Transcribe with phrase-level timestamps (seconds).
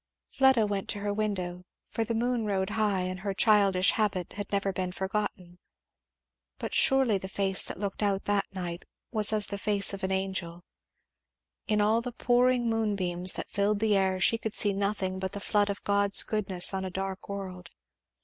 [0.29, 4.51] Fleda went to her window, for the moon rode high and her childish habit had
[4.51, 5.59] never been forgotten.
[6.57, 10.11] But surely the face that looked out that night was as the face of an
[10.11, 10.63] angel.
[11.67, 15.39] In all the pouring moonbeams that filled the air, she could see nothing but the
[15.39, 17.69] flood of God's goodness on a dark world.